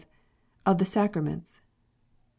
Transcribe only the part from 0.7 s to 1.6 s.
Of the Sacraments.